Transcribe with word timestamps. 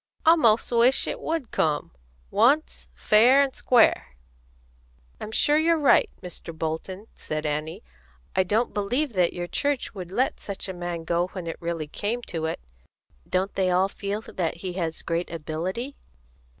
I 0.25 0.35
'most 0.35 0.71
wish 0.71 1.05
it 1.05 1.21
would 1.21 1.51
come, 1.51 1.91
once, 2.31 2.87
fair 2.95 3.43
and 3.43 3.55
square." 3.55 4.15
"I'm 5.19 5.29
sure 5.31 5.59
you're 5.59 5.77
right, 5.77 6.09
Mr. 6.23 6.57
Bolton," 6.57 7.05
said 7.13 7.45
Annie. 7.45 7.83
"I 8.35 8.41
don't 8.41 8.73
believe 8.73 9.13
that 9.13 9.31
your 9.31 9.45
church 9.45 9.93
would 9.93 10.11
let 10.11 10.39
such 10.39 10.67
a 10.67 10.73
man 10.73 11.03
go 11.03 11.27
when 11.33 11.45
it 11.45 11.57
really 11.61 11.85
came 11.87 12.23
to 12.23 12.45
it. 12.45 12.59
Don't 13.29 13.53
they 13.53 13.69
all 13.69 13.89
feel 13.89 14.21
that 14.21 14.55
he 14.57 14.73
has 14.73 15.03
great 15.03 15.29
ability?" 15.29 15.95